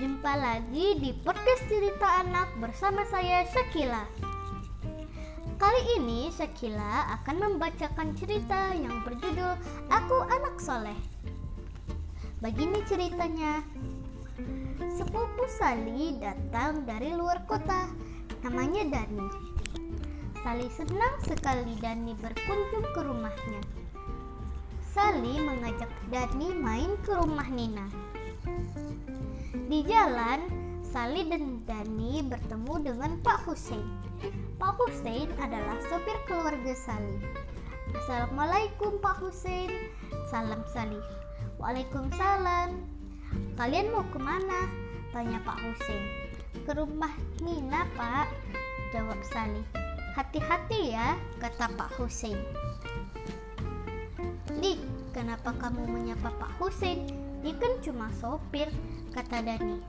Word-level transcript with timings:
Jumpa 0.00 0.34
lagi 0.34 0.98
di 0.98 1.14
podcast 1.22 1.70
cerita 1.70 2.26
anak 2.26 2.50
bersama 2.58 3.06
saya 3.06 3.46
Shakila. 3.46 4.02
Kali 5.54 5.82
ini 5.94 6.34
Shakila 6.34 7.14
akan 7.20 7.36
membacakan 7.46 8.10
cerita 8.18 8.74
yang 8.74 9.06
berjudul 9.06 9.54
Aku 9.86 10.26
Anak 10.26 10.58
Soleh. 10.58 10.98
Begini 12.42 12.82
ceritanya. 12.90 13.62
Sepupu 14.98 15.46
Sali 15.46 16.18
datang 16.18 16.82
dari 16.82 17.14
luar 17.14 17.46
kota. 17.46 17.86
Namanya 18.42 18.98
Dani. 18.98 19.28
Sali 20.42 20.66
senang 20.74 21.22
sekali 21.22 21.78
Dani 21.78 22.18
berkunjung 22.18 22.86
ke 22.98 23.00
rumahnya. 23.06 23.62
Sali 24.90 25.38
mengajak 25.38 25.92
Dani 26.10 26.50
main 26.50 26.98
ke 27.06 27.14
rumah 27.14 27.46
Nina. 27.46 27.86
Di 29.70 29.86
jalan, 29.86 30.40
Sali 30.90 31.22
dan 31.30 31.62
Dani 31.62 32.26
bertemu 32.26 32.74
dengan 32.82 33.14
Pak 33.22 33.46
Hussein. 33.46 33.86
Pak 34.58 34.74
Hussein 34.82 35.30
adalah 35.38 35.78
sopir 35.86 36.18
keluarga 36.26 36.74
Sali. 36.74 37.22
Assalamualaikum 37.94 38.98
Pak 38.98 39.22
Hussein. 39.22 39.70
Salam 40.26 40.66
Sali. 40.66 40.98
Waalaikumsalam. 41.62 42.74
Kalian 43.54 43.94
mau 43.94 44.02
ke 44.10 44.18
mana? 44.18 44.66
Tanya 45.14 45.38
Pak 45.46 45.58
Hussein. 45.62 46.02
Ke 46.66 46.74
rumah 46.74 47.14
Nina 47.38 47.86
Pak. 47.94 48.26
Jawab 48.90 49.22
Sali. 49.30 49.62
Hati-hati 50.18 50.90
ya, 50.90 51.14
kata 51.38 51.70
Pak 51.78 51.94
Hussein. 52.02 52.38
Dik, 54.58 54.82
kenapa 55.14 55.54
kamu 55.54 55.86
menyapa 55.86 56.34
Pak 56.34 56.58
Hussein? 56.58 57.29
Dia 57.40 57.56
kan 57.56 57.72
cuma 57.80 58.12
sopir, 58.20 58.68
kata 59.16 59.40
Dani. 59.40 59.80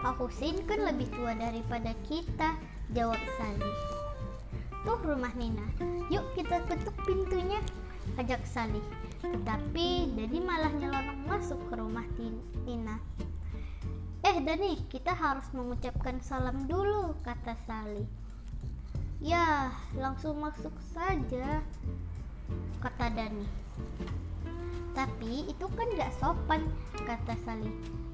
Pak 0.00 0.16
Husin 0.16 0.62
kan 0.64 0.80
lebih 0.86 1.10
tua 1.12 1.36
daripada 1.36 1.92
kita, 2.06 2.56
jawab 2.94 3.20
Sali. 3.36 3.72
Tuh 4.80 4.96
rumah 5.04 5.34
Nina, 5.36 5.66
yuk 6.08 6.24
kita 6.32 6.64
ketuk 6.64 6.96
pintunya, 7.04 7.60
ajak 8.16 8.40
Sali. 8.48 8.80
Tetapi 9.20 10.16
Dani 10.16 10.38
malah 10.40 10.72
nyelonong 10.72 11.20
masuk 11.28 11.60
ke 11.68 11.74
rumah 11.76 12.06
Nina. 12.64 12.96
Eh 14.24 14.40
Dani, 14.40 14.80
kita 14.88 15.12
harus 15.12 15.44
mengucapkan 15.52 16.16
salam 16.24 16.64
dulu, 16.64 17.12
kata 17.20 17.58
Sali. 17.68 18.06
Ya, 19.20 19.68
langsung 19.98 20.40
masuk 20.40 20.72
saja, 20.96 21.60
kata 22.80 23.12
Dani. 23.12 23.44
Tapi 24.90 25.46
itu 25.46 25.66
kan 25.78 25.86
gak 25.94 26.12
sopan, 26.18 26.66
kata 27.06 27.34
Sali. 27.46 27.70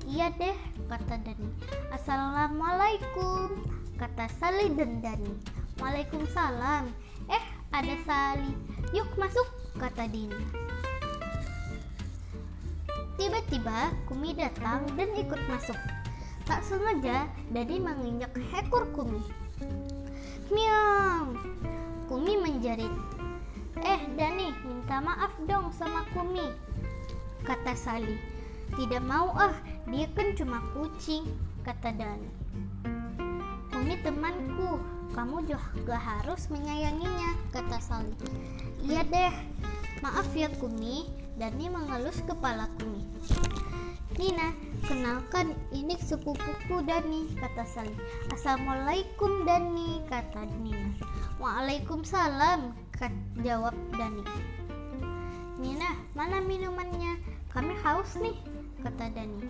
Iya 0.06 0.30
deh, 0.38 0.56
kata 0.86 1.18
Dani. 1.18 1.50
Assalamualaikum, 1.90 3.58
kata 3.98 4.30
Sali 4.38 4.70
dan 4.76 5.02
Dani. 5.02 5.34
Waalaikumsalam. 5.82 6.86
Eh, 7.26 7.44
ada 7.74 7.94
Sali. 8.06 8.54
Yuk 8.94 9.08
masuk, 9.18 9.48
kata 9.80 10.06
Dini. 10.06 10.38
Tiba-tiba 13.16 13.90
Kumi 14.04 14.36
datang 14.36 14.84
dan 14.94 15.10
ikut 15.16 15.40
masuk. 15.48 15.76
Tak 16.46 16.62
sengaja 16.62 17.26
Dani 17.50 17.80
menginjak 17.82 18.30
ekor 18.54 18.86
Kumi. 18.92 19.24
Miau. 20.52 21.34
Kumi 22.06 22.38
menjerit. 22.38 22.92
Eh, 23.82 24.00
Dani, 24.14 24.54
minta 24.64 25.02
maaf 25.02 25.34
dong 25.44 25.68
sama 25.74 26.06
Kumi, 26.14 26.48
kata 27.44 27.76
Sali. 27.76 28.16
Tidak 28.72 29.02
mau 29.04 29.34
ah, 29.36 29.54
dia 29.90 30.08
kan 30.16 30.32
cuma 30.34 30.58
kucing, 30.74 31.28
kata 31.62 31.92
Dani. 31.94 32.30
Kumi 33.70 33.94
temanku, 34.00 34.80
kamu 35.12 35.46
juga 35.46 35.96
harus 36.00 36.48
menyayanginya, 36.48 37.36
kata 37.52 37.78
Sali. 37.78 38.14
Iya 38.82 39.04
deh, 39.06 39.34
maaf 40.00 40.30
ya 40.32 40.50
Kumi, 40.56 41.10
Dani 41.36 41.68
mengelus 41.68 42.22
kepala 42.24 42.66
Kumi. 42.80 43.04
Nina, 44.16 44.48
kenalkan 44.88 45.52
ini 45.76 45.92
sepupuku 46.00 46.80
Dani, 46.88 47.28
kata 47.36 47.68
Sali. 47.68 47.92
Assalamualaikum 48.32 49.44
Dani, 49.44 50.00
kata 50.08 50.48
Nina. 50.64 50.96
Waalaikumsalam, 51.36 52.72
jawab 53.44 53.76
Dani. 53.92 54.24
Nina, 55.56 55.96
mana 56.12 56.44
minumannya? 56.44 57.16
Kami 57.48 57.72
haus 57.80 58.20
nih, 58.20 58.36
kata 58.84 59.08
Dani. 59.08 59.40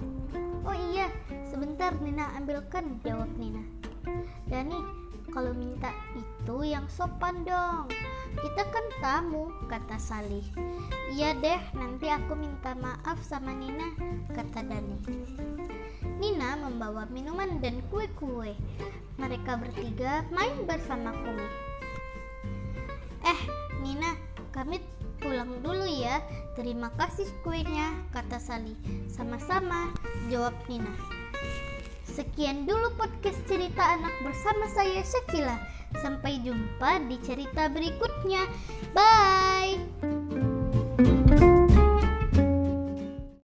Oh 0.63 0.77
iya, 0.95 1.11
sebentar 1.51 1.91
Nina 1.99 2.31
ambilkan, 2.39 3.03
jawab 3.03 3.27
Nina. 3.35 3.67
Dani, 4.47 4.79
kalau 5.35 5.51
minta 5.51 5.91
itu 6.15 6.63
yang 6.63 6.87
sopan 6.87 7.43
dong. 7.43 7.91
Kita 8.39 8.63
kan 8.71 8.87
tamu, 9.03 9.51
kata 9.67 9.99
Sali. 9.99 10.47
Iya 11.11 11.35
deh, 11.43 11.59
nanti 11.75 12.07
aku 12.07 12.39
minta 12.39 12.79
maaf 12.79 13.19
sama 13.27 13.51
Nina, 13.51 13.91
kata 14.31 14.63
Dani. 14.63 15.03
Nina 16.23 16.55
membawa 16.55 17.11
minuman 17.11 17.59
dan 17.59 17.83
kue-kue. 17.91 18.55
Mereka 19.19 19.59
bertiga 19.59 20.23
main 20.31 20.55
bersama 20.71 21.11
Kumi. 21.11 21.49
Eh, 23.27 23.41
Nina, 23.83 24.15
kami 24.57 24.81
pulang 25.21 25.61
dulu 25.61 25.85
ya. 25.85 26.25
Terima 26.57 26.89
kasih 26.97 27.29
kuenya, 27.45 27.93
kata 28.17 28.41
Sali. 28.41 28.73
Sama-sama, 29.13 29.93
jawab 30.33 30.57
Nina. 30.65 30.89
Sekian 32.09 32.65
dulu 32.65 32.97
podcast 32.97 33.37
cerita 33.45 34.01
anak 34.01 34.17
bersama 34.25 34.65
saya 34.73 35.05
Shakila. 35.05 35.61
Sampai 36.01 36.41
jumpa 36.41 37.05
di 37.05 37.21
cerita 37.21 37.69
berikutnya. 37.69 38.49
Bye. 38.97 40.16